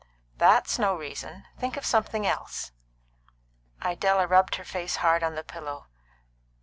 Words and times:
That's 0.39 0.79
no 0.79 0.95
reason. 0.97 1.45
Think 1.59 1.77
of 1.77 1.85
something 1.85 2.25
else." 2.25 2.71
Idella 3.85 4.25
rubbed 4.25 4.55
her 4.55 4.63
face 4.65 4.95
hard 4.95 5.21
on 5.21 5.35
the 5.35 5.43
pillow. 5.43 5.85